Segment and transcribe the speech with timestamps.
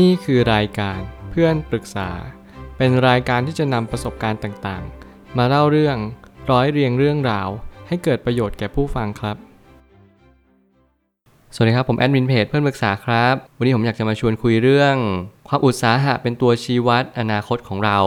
[0.00, 2.10] นี่คือรายการเพื่อนปรึกษา
[2.76, 5.96] เป็นรายการที่จะนำประสบการณ์ต่างๆ มาเล่าเรื่อง
[6.50, 7.48] ร้อยเรียงเรื่องราว
[7.88, 9.36] ให้เกิดประโยชน์แก่ผู้ฟังครับ
[11.54, 14.96] สวัสดีครับผมแอดมินเพจเพื่อนปรึกษาครับ วันนี้ผมอยากจะมาชวนคุยเรื่อง
[15.48, 17.98] ความอุตสาหะเป็นตัวชี้วัดอนาคตของเรา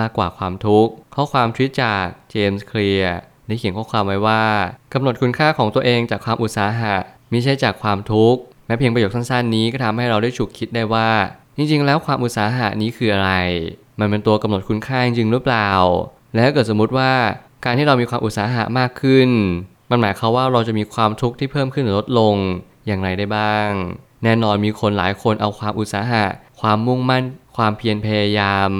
[0.00, 3.16] มากกว่าความทุกข์ ข้อความทวิตจากเจมส์เคลียร์
[3.46, 4.44] ได้เขียนข้อความไว้ว่า
[4.92, 6.94] กำหนดคุณค่าของตัวเองจากความอุตสาหะ
[7.32, 11.08] มิใช่จากความทุกข์ แม้เพียงประโยคสั้นๆนี้ก็ทำให้เราได้ฉุกคิดได้ว่า
[11.56, 13.32] จริงๆ แล้วความอุตสาหะนี้คืออะไร
[14.00, 15.70] มันเป็นตัวกำหนดคุณค่าจริงหรือเปล่า
[16.32, 17.12] และถ้าเกิดสมมุติว่า
[17.64, 19.30] การที่เรามีความอุตสาหะมากขึ้น
[19.90, 22.34] มันหมายความว่าเราจะมีความทุกข์ที่เพิ่มขึ้นหรือลดลง
[22.86, 23.70] อย่างไรได้บ้าง
[24.24, 26.24] แน่นอนมีคนหลายคนเอาความอุตสาหะ
[26.60, 27.22] ความมุ่งมั่น
[27.56, 28.70] ความเพียรพยายาม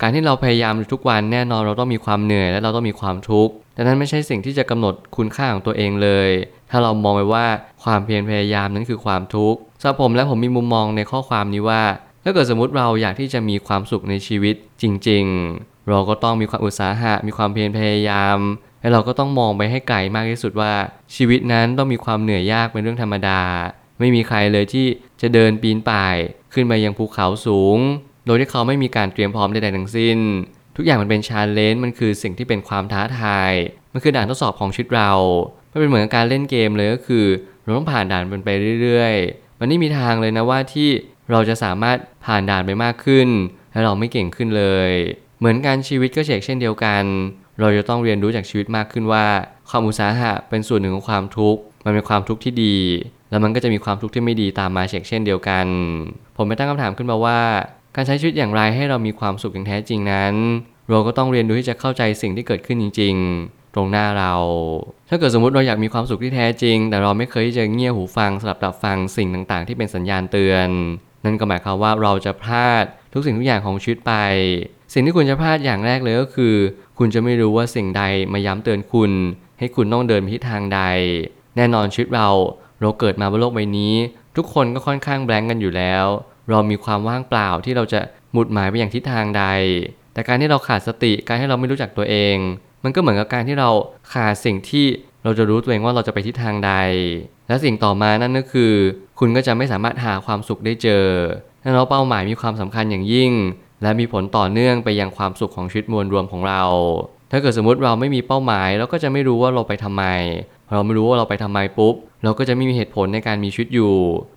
[0.00, 6.30] การที่เราพยายามอยู่ทุกวันแน่นอนเราต้องมีความเหนื่อยและเราต้องมีความทุกข์แต่นั้นไม่ใช่สิ่งที่จะกำหนดคุณค่าของตัวเองเลย
[6.70, 7.46] ถ้าเรามองไปว่า
[7.84, 11.82] ความเพียรพยายามนั้นคือความทุกข์สำหรับผมและผมมีมุมมองในข้อความนี้ว่า
[12.24, 15.24] ถ้าเกิดสมมติเราอยากที่จะมีความสุขในชีวิตจริง
[15.56, 18.38] ๆ เราก็ต้องมีความอุตสาหะ มีความเพียรพยายาม
[18.80, 20.72] และเราก็ต้องมองไปให้ไกลมากที่สุดว่า
[21.16, 23.40] ชีวิตนั้นต้องมีความเหนื่อยยากเป็นเรื่องธรรมดา
[23.98, 24.86] ไม่มีใครเลยที่
[25.20, 26.16] จะเดินปีนป่าย
[26.52, 27.78] ขึ้นไปยังภูเขาสูง
[28.26, 30.18] โดยที่เขาไม่มีการเตรียมพร้อมใดๆทั้งสิ้น
[30.76, 33.52] ทุกอย่างมันเป็นชาเลนจ์มันคือสิ่งที่เป็นความท้าทาย
[33.96, 35.12] มันคือด่านทดสอบของชีวิตเรา
[35.70, 37.26] มันเป็นเหมือนการเล่นเกมเลยก็คือ
[37.62, 38.48] เราต้องผ่านด่านมันไป
[38.82, 40.88] เรื่อยๆ มันไม่มีทางเลยนะว่าที่
[41.30, 43.28] เราจะสามารถผ่านด่านไปมากขึ้น
[43.72, 44.90] และเราไม่เก่งขึ้นเลย
[45.38, 47.02] เหมือนการชีวิตก็เช่นเช่นเดียวกัน
[47.60, 49.24] เราจะต้องเรียนรู้จากชีวิตมากขึ้นว่า
[49.70, 52.76] ความอุตสาหะเป็นส่วนหนึ่งของความทุกข์ มันเป็นความทุกข์ที่ดี
[53.30, 55.66] แล้วมันก็จะมีความทุกข์ที่ไม่ดีตามมาเช่นเช่นเดียวกัน
[56.36, 57.40] ผมไปตั้งคำถามขึ้นมาว่า
[57.96, 60.34] การใช้ชีวิตอย่างไรให้เรามีความสุขอย่างแท้จริงนั้น
[60.88, 64.32] เราก็ต้องเรียนรู้ที่จะเข้าใจสิ่งที่เกิดขึ้นจริง ๆ ตรงหน้าเรา
[65.08, 70.68] ถ้าเกิดสมมติเราอยากมีความสุขที่แท้จริง แต่เราไม่เคยที่จะเงี่ยหูฟังสลับดับฟังสิ่งต่างๆ ที่เป็นสัญญาณเตือน
[71.24, 74.12] นั่นก็หมายความว่าเราจะพลาดทุกสิ่งทุกอย่างของชีวิตไป
[74.92, 76.54] สิ่งที่คุณจะพลาดอย่างแรกเลยก็คือ
[76.98, 78.02] คุณจะไม่รู้ว่าสิ่งใด
[78.32, 79.12] มาย้ำเตือนคุณ
[79.58, 80.80] ให้คุณต้องเดินไปทิศทางใด
[81.56, 82.28] แน่นอนชีวิตเรา
[82.80, 83.94] เราเกิดมาบนโลกใบนี้
[84.36, 86.04] ทุกคนก็ค่อนข้างแบงกันอยู่แล้ว
[86.50, 88.00] เรามีความว่างเปล่าที่เราจะ
[88.32, 89.44] หมุดหมายไปอย่างทิศทางใด
[90.12, 92.36] แต่การที่เราขาดสติการให้เราไม่รู้จักตัวเอง
[92.84, 93.70] มันก็เหมือนกับการที่เรา
[94.12, 94.86] ขาดสิ่งที่
[95.24, 96.72] เราจะรู้ตัวเองว่าเราจะไปทิศทางใด
[97.48, 98.72] และสิ่งต่อมานั่นก็คือ
[99.18, 101.04] คุณก็จะไม่สามารถหาความสุขได้เจอ
[101.62, 103.32] ดังนั้นเป้าหมายมีความสำคัญอย่างยิ่ง
[103.82, 106.62] และมีผลต่อเนื่องไปยังความสุขของชีวิตมวลรวมของเรา
[107.30, 110.04] ถ้าเกิดสมมติเราไม่มีเป้าหมายเราก็จะไม่รู้ว่าเราไปทำไม
[110.66, 111.94] พอเราไม่รู้ว่าเราไปทำไมปุ๊บ
[112.24, 113.94] เราก็จะไม่มีเหตุผลในการมีชีวิตอยู่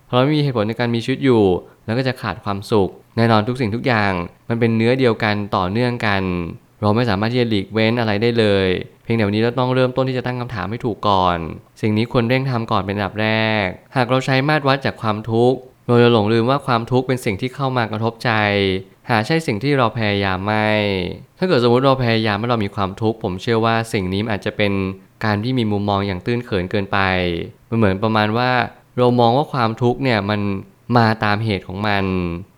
[0.09, 1.43] พอเราไม่มีเหตุผลในการมีชีวิตอยู่
[1.85, 4.11] แล้วก็จะขาดความสุข แน่นอนทุกสิ่งทุกอย่าง
[4.49, 6.23] มันเป็นเนื้อเดียวกันต่อเนื่องกัน
[6.81, 8.67] เราไม่สามารถที่จะหลีกเว้นอะไรได้เลย
[9.03, 11.37] เพียงแต่วันนี้เราต้องเริ่มต้นที่จะตั้งคำถามให้ถูกก่อน
[11.81, 13.29] สิ่งนี้ควรเร่งทำก่อนเป็นอันดับแร
[13.63, 15.57] ก หากเราใช้มาตรวัดจากความทุกข์
[15.87, 18.31] เราจะหลงลืมว่าความทุกข์เป็นสิ่งที่เข้ามากระทบใจ
[19.09, 20.69] หาใช่สิ่งที่เราพยายามไม่
[21.37, 24.73] ถ้าเกิดสมมติเราพยายามให้เรามีความทุกข์ผมเชื่อว่าสิ่งนี้อาจจะเป็น
[25.25, 26.99] การที่มีมุมมองอย่างตื้นเขินเกินไป
[27.69, 28.51] มันเหมือนประมาณว่า
[28.97, 30.41] เรามองว่าความทุกข์เนี่ยมัน
[30.97, 32.05] มาตามเหตุของมัน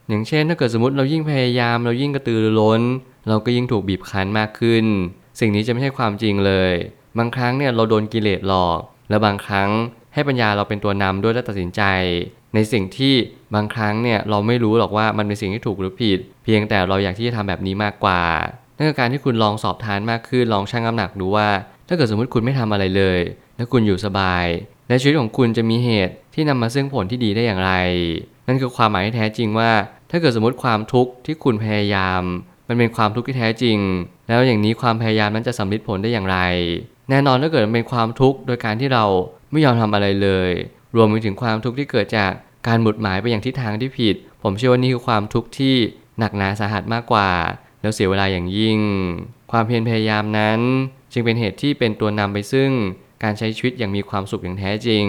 [0.10, 2.82] อย่างเช่น ถ้าเกิดสมมติเรายิ่งพยายามเรายิ่งกระตือรือร้น
[3.28, 4.86] เราก็ยิ่งถูกบีบคั้นมากขึ้น
[5.40, 6.74] สิ่งนี้จะไม่ใช่ความจริงเลย
[7.18, 9.70] บางครั้งเนี่ยเราโดนกิเลสหลอก และบางครั้ง
[10.14, 11.82] ให้ปัญญาเราเป็นตัวนำด้วยและตัดสินใจ
[12.56, 13.14] ในสิ่งที่
[13.56, 18.22] บางครั้งเนี่ยเราไม่รู้หรอกว่ามันเป็นสิ่งที่ถูกหรือผิด เพียงแต่เราอยากที่จะทำแบบนี้มากกว่า
[18.78, 21.50] นั่นคือการที่คุณลองสอบทานมากขึ้นลองชั่งน้ำหนักดูว่า
[21.88, 23.20] ถ้าเกิดสมมติคุณไม่ทำอะไรเลย
[23.58, 24.46] และคุณอยู่สบาย
[24.88, 27.74] และชีวิตของคุณจะมีเหตุที่นำมาซึ่งผลที่ดีได้อย่างไร
[28.48, 29.72] นั่นคือความหมายที่แท้จริงว่า
[30.12, 32.22] ถ้าเกิดสมมติความทุกข์ที่คุณพยายาม
[32.72, 33.78] มันเป็นความทุกข์ที่แท้จริง
[34.28, 36.38] แล้วอย่างนี้ความพยายามนั้นจะสำลิดผลได้อย่างไร
[37.10, 39.06] แน่นอนถ้าเกิดมันเป็นความทุกข์โดยการที่เรา
[39.52, 40.52] ไม่ยอมทำอะไรเลย
[40.96, 42.32] รวมไปถึงความทุกข์ที่เกิดจาก
[42.68, 45.76] การหมุดหมายไปอย่างทิศทางที่ผิด ผมเชื่อว่านี่คือความทุกข์ที่
[46.20, 47.30] หนักหนาสาหัสมากกว่า
[47.82, 48.80] แล้วเสียเวลาอย่างยิ่ง
[49.52, 50.60] ความเพียรพยายามนั้น
[51.14, 52.70] จึงเป็นเหตุที่เป็นตัวนำไปซึ่ง
[53.24, 55.06] การใช้ชีวิตอย่างมีความสุขอย่างแท้จริง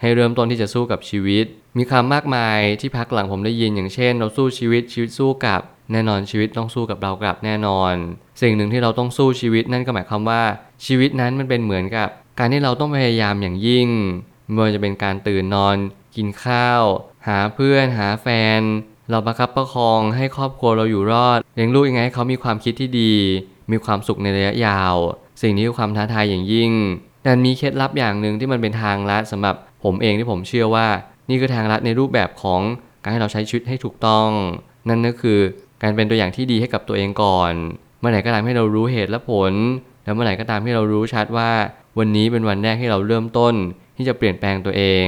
[0.00, 1.46] ให้เริ่มต้นที่จะสู้กับชีวิต
[1.76, 5.60] มีคำมากมายที่พักหลังผมได้ยินอย่างเช่น เราสู้ชีวิตชีวิตสู้กับ
[5.92, 7.94] แน่นอนชีวิตต้องสู้กับเรากลับแน่นอน
[8.42, 10.42] สิ่งหนึ่งที่เราต้องสู้ชีวิตนั่นก็หมายความว่า
[10.86, 13.88] ชีวิตนั้นมันเป็นเหมือนกับ การที่เราต้องพยายามอย่างยิ่ง
[14.50, 15.76] ไม่ว่าจะเป็นการตื่นนอน
[16.16, 16.82] กินข้าว
[17.26, 18.26] หาเพื่อนหาแฟ
[18.58, 18.60] น
[19.10, 23.14] เราประคับประคองให้ครอบครัวเราอยู่รอดเลี้ยงลูกยังไงให้เขามีความคิดที่ดี
[23.70, 24.94] มีความสุขในระยะยาว
[25.42, 26.72] สิ่งนี้คือความท้าทายอย่างยิ่ง
[27.22, 29.54] แต่มีเคล็ดลับอย่างหนึ่งที่มันเป็นทางลัดสำหรับ
[29.84, 30.86] ผมเองที่ผมเชื่อว่า
[31.28, 32.60] นี่คือทางลัดในรูปแบบของ
[33.02, 34.28] การให้เราใช้ชีวิตให้ถูกต้อง
[34.88, 35.38] นั่นก็คือ
[35.82, 37.52] การเป็นตัวอย่างที่ดีให้กับตัวเองก่อน
[38.00, 39.52] เมื่อไหร่ก็ตามให้เรารู้เหตุและผล
[40.04, 41.50] แล้วเมื่อไหร่ก็ตามที่เรารู้ชัดว่า
[41.98, 43.54] วันนี้เป็นวันแรกที่เราเริ่มต้น
[43.96, 45.06] ที่จะเปลี่ยนแปลงตัวเอง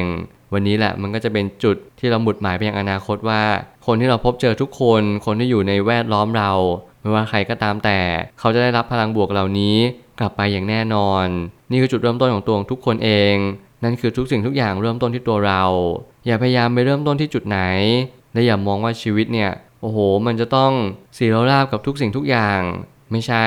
[0.52, 3.42] วันนี้แหละมันก็จะเป็นจุดที่เราหมุดหมายไปยังอนาคตว่า
[3.86, 6.52] คนที่เราพบเจอทุกคน คนที่อยู่ในแวดล้อมเรา
[7.00, 7.98] ไม่ว่าใครก็ตามแต่
[8.38, 9.76] เขาจะได้รับพลังบวกเหล่านี้
[10.20, 11.26] กลับไปอย่างแน่นอน
[11.70, 13.34] นี่คือจุดเริ่มต้นของตัวของทุกคนเอง
[13.84, 15.62] นั่นคือทุกสิ่งทุกอย่างเริ่มต้นที่ตัวเรา
[16.26, 17.60] อย่าพยายามไปเริ่มต้นที่จุดไหน
[18.32, 19.50] และอย่ามองว่าชีวิตเนี่ย
[19.80, 20.72] โอ้โห มันจะต้อง
[21.14, 22.60] เสีโรราบกับทุกสิ่งทุกอย่าง
[23.12, 23.46] ไม่ใช่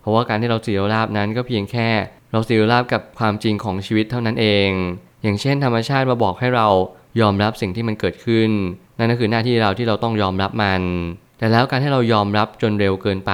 [0.00, 1.88] เพราะว่าการที่เราเสีโรราบนั้นก็เพียงแค่
[2.32, 4.70] เราเสีโรราบกับความจริงของชีวิตเท่านั้นเอง
[5.22, 6.68] อย่างเช่น ธรรมชาติมาบอกให้เรา
[7.20, 8.50] ยอมรับสิ่งที่มันเกิดขึ้น
[8.98, 10.82] นั่นก็คือหน้าที่เราที่เราต้องยอมรับมัน
[11.38, 13.32] แต่แล้วการให้เรายอมรับจนเร็วเกินไป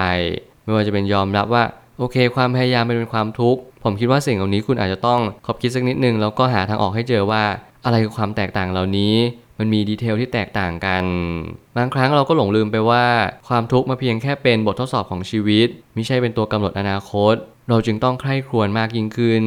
[0.65, 1.65] ไม่ว่าจะเป็นยอมรับว่า
[1.99, 7.43] โอเค ความพยายามเป็นความทุกข์ผมคิดว่าสิ่งเหล่านี้คุณอาจจะต้องคบคิดสักนิดนึงแล้วก็หาทางออกให้เจอว่า
[7.85, 9.15] อะไรคือความแตกต่างเหล่านี้
[9.59, 11.05] มันมีดีเทลที่แตกต่างกัน
[11.77, 13.07] บางครั้งเราก็หลงลืมไปว่า
[13.49, 17.35] ความทุกข์มาเพียงแค่เป็นบททดสอบของชีวิต ไม่ใช่เป็นตัวกำหนดอนาคต
[17.69, 19.45] เราจึงต้องใคร่ครวญมากยิ่งขึ้น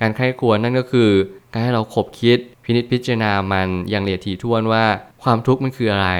[0.00, 1.10] การใคร่ครวญนั่นก็คือ
[1.52, 4.84] การให้เราคบคิดพินิจพิจารณามันอย่างละเอียดถี่ถ้วนว่า
[5.22, 6.10] ความทุกข์มันคืออะไร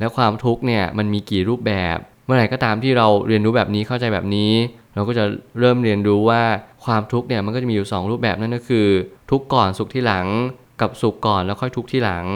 [0.00, 4.52] และความทุกข์เนี่ยมันมีกี่รูปแบบ เมื่อไหร่ก็ตามที่เราเรียนรู้แบบนี้เข้าใจแบบนี้
[4.94, 5.24] เราก็จะ
[5.60, 6.42] เริ่มเรียนรู้ว่า
[6.84, 8.86] ความทุกข์เนี่ยมันก็จะมีอยู่ 2 รูปแบบนั่นก็คือ
[9.30, 10.26] ทุกข์ก่อนสุขที่หลัง
[10.80, 12.26] กับสุขก่อนแล้วค่อยทุกข์ที่หลัง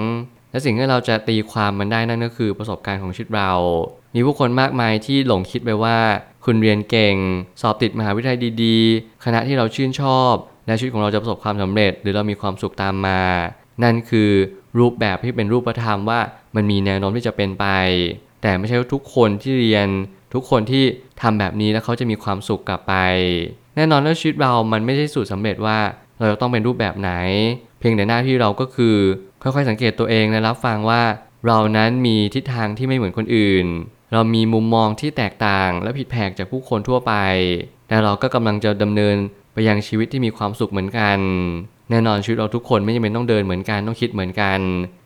[0.51, 3.53] และสิ่งที่เราจะตีความมันได้นั่นก็คือประสบการณ์ของชีวิตเรา
[4.15, 5.99] มีผู้คนมากมายที่หลงคิดไปว่า
[6.45, 7.17] คุณเรียนเก่ง
[7.61, 10.35] สอบติดมหาวิทยาลัยดีๆ คณะที่เราชื่นชอบ
[10.67, 13.21] และชีวิตของเราจะประสบความสำเร็จ หรือเรามีความสุขตามมา
[13.83, 14.31] นั่นคือ
[14.79, 16.21] รูปแบบที่เป็นรูปธรรมว่า
[16.55, 17.67] มันมีแนวโน้มที่จะเป็นไป
[18.43, 19.89] แต่ไม่ใช่ว่าทุกคนที่เรียน
[20.35, 20.85] ทุกคนที่
[21.23, 22.95] ทำแบบนี้แล้วเขาจะมีความสุขกลับไป
[23.77, 25.79] แน่นอนว่าชีวิตเรามันไม่ใช่สูตรสำเร็จว่า
[26.19, 27.13] เราจะต้องเป็นรูปแบบไหน
[27.83, 28.97] เพียงแต่หน้าที่เราก็คือ
[29.43, 31.03] ค่อยๆสังเกตตัวเองและรับฟังว่า
[31.47, 33.67] เรานั้นมีทิศทางที่ไม่เหมือนคนอื่น
[34.13, 37.15] เรามีมุมมองที่แตกต่าง และผิดแผกจากผู้คนทั่วไป
[37.89, 39.17] แต่เราก็กำลังจะดำเนิน
[39.53, 41.19] ไปยังชีวิตที่มีความสุขเหมือนกัน
[41.91, 44.59] แน่นอนชีวิตเราทุกคนไม่จำเป็นต้องเดินเหมือนกันต้องคิดเหมือนกัน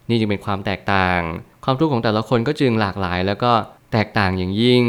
[0.09, 1.21] นี่จึงเป็นความแตกต่าง
[1.65, 3.53] ความทุกข์ของแต่ละคนก็จึงหลากหลาย แล้วก็
[3.93, 4.85] แตกต่างอย่างยิ่ง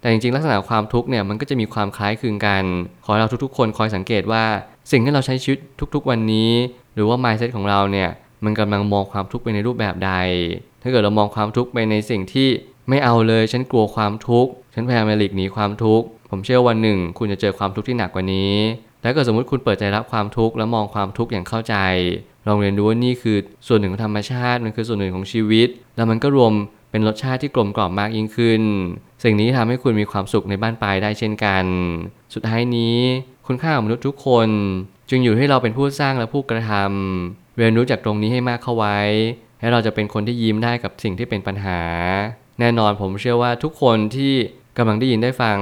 [0.00, 2.64] แต่จริงๆ ลักษณะความทุกข์เนี่ยมันก็จะมีความคล้ายคลึงกัน
[3.04, 4.44] ขอเราทุกๆ คนคอยสังเกตว่า
[4.90, 5.58] สิ่งที่เราใช้ชีวิต
[5.94, 6.50] ทุกๆ วันนี้
[6.94, 8.10] หรือว่า mindset ของเราเนี่ย
[8.44, 10.12] มันกำลังมองความทุกข์ไปในรูปแบบใด
[10.82, 12.48] ถ้าเกิดเรามองความทุกข์ไปในสิ่งที่
[12.88, 18.54] ไม่เอาเลย ฉันกลัวความทุกข์ ฉันพยายามหลีกหนีความทุกข์ ผมเชื่อวันหนึ่ง คุณจะเจอความทุกข์ที่หนักกว่านี้
[19.02, 21.76] แล้วก็สมมติคุณเปิดใจรับความทุกข์และมองความทุกข์อย่างเข้าใจ
[22.46, 23.36] ลองเรียนรู้ว่านี่คือ
[23.66, 26.52] ส่วนหนึ่งของธรรมชาติ มันคือส่วนหนึ่งของชีวิต แล้วมันก็รวม
[26.90, 28.62] เป็นรสชาติที่กลมกล่อมมากยิ่งขึ้น
[29.24, 31.64] สิ่งนี้ทำให้คุณมีความสุขในบ้านปลายได้เช่นกัน
[32.34, 32.96] สุดท้ายนี้
[33.46, 34.48] คุณค่าของมนุษย์ทุกคน
[35.10, 38.98] จึงอยู่ที่เราเป็นผู้สร้างและผู้กระทำเรียนรู้จากตรงนี้ให้มากเข้าไว้
[39.60, 41.80] ให้เราจะเป็นคนที่ยิ้มได้กับสิ่งที่เป็นปัญหา
[42.60, 44.34] แน่นอนผมเชื่อว่าทุกคนที่
[44.78, 45.58] กำลังได้ยินได้ฟัง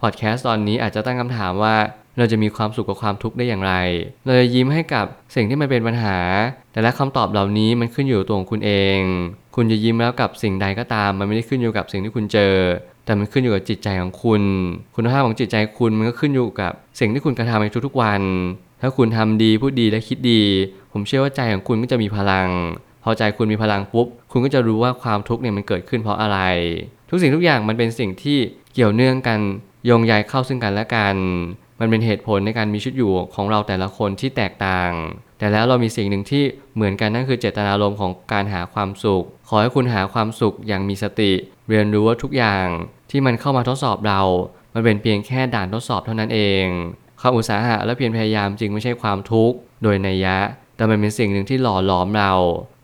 [0.00, 1.76] พอดแคสต์ตอนนี้อาจจะตั้งคำถามว่า
[2.18, 3.74] เราจะมีความสุขกับความทุกข์ได้อย่างไร
[4.26, 6.18] เราจะยิ้มให้กับสิ่งที่มันเป็นปัญหา
[6.72, 8.98] แต่และคำตอบเหล่านี้มันขึ้นอยู่ตัวของคุณเอง
[9.56, 12.54] คุณจะยิ้มแล้วกับสิ่งใดก็ตาม มันไม่ได้ขึ้นอยู่กับสิ่งที่คุณเจอ
[13.04, 14.42] แต่มันขึ้นอยู่กับจิตใจของคุณ
[14.96, 18.22] คุณภาพของจิตใจคุณมันก็ขึ้นอยู่กับสิ่งที่คุณกระทำในทุกๆวัน
[18.82, 20.42] ถ้าคุณทำดีพูดดีและคิดดี
[20.92, 22.48] ผมเชื่อว่าใจของคุณก็จะมีพลัง
[23.04, 26.38] พอใจคุณมีพลังปุ๊บ คุณก็จะรู้ว่าความทุกข์เนี่ยมันเกิดขึ้นเพราะอะไร
[27.10, 28.38] ทุกสิ่งทุกอย่างมันเป็นสิ่งที่
[28.74, 29.40] เกี่ยวเนื่องกัน
[29.86, 31.16] โยงใยเข้าซึ่งกันและกัน
[31.80, 34.90] มันเป็นเหตุผลในการมีชีวิตอยู่ของเราแต่ละคนที่แตกต่าง
[35.38, 36.44] แต่แล้วเรามีสิ่งหนึ่งที่
[36.74, 41.32] เหมือนกันนั่นคือเจตนารมณ์ของการหาความสุข ขอให้คุณหาความสุขอย่างมีสติ
[41.68, 42.66] เรียนรู้ว่าทุกอย่าง
[43.10, 44.20] ที่มันเข้ามาทดสอบเรา
[44.74, 46.66] มันเป็นเพียงแค่ด่านทดสอบเท่านั้นเอง
[47.22, 50.38] ความอุตสาหะและเพียรพยายามจึงไม่ใช่ความทุกข์โดยนัยยะ
[50.76, 52.32] แต่มันเป็นสิ่งหนึ่งที่หล่อหลอมเรา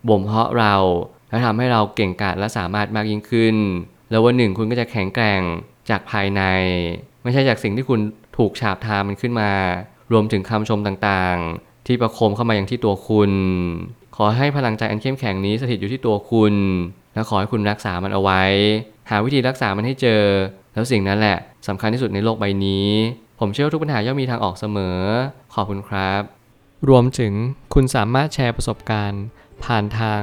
[0.08, 0.74] บ่มเพาะเรา
[1.30, 3.56] และทำให้เราเก่งกาจและสามารถมากยิ่งขึ้น
[4.10, 5.40] แล้ววันหนึ่งคุณก็จะแข็งแกร่ง
[5.90, 6.42] จากภายใน
[7.22, 8.00] ไม่ใช่จากสิ่งที่คุณ
[8.36, 9.50] ถูกฉาบทามันขึ้นมา
[10.12, 13.32] รวมถึงคำชมต่างๆ ที่ประโคมเข้ามาอย่างที่ตัวคุณ
[14.16, 16.54] ขอให้พลังใจอันเข้มแข็งนี้สถิตอยู่ที่ตัวคุณ
[17.14, 18.42] และขอให้คุณรักษามันเอาไว้
[19.10, 20.22] หาวิธีรักษามันให้เจอ
[20.74, 22.88] แล้วสิ่งนั้นแหละสำคัญที่สุดในโลกใบนี้
[23.38, 24.98] ผมเชื่อว่าทุกปัญหาย่อมมีทางออกเสมอ
[25.54, 26.22] ขอบคุณครับ
[26.88, 27.32] รวมถึง
[27.74, 29.24] คุณสามารถแชร์ประสบการณ์
[29.64, 30.20] ผ่านทาง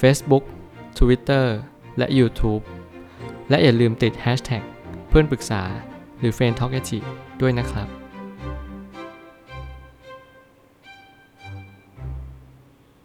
[0.00, 0.44] Facebook
[0.98, 1.46] Twitter
[1.98, 2.62] และ YouTube
[3.50, 4.62] และอย่าลืมติด Hashtag
[5.08, 5.62] เพื่อนปรึกษา
[6.18, 6.80] หรือ f r ร e n d t a l k a
[7.40, 7.88] ด้วยนะครับ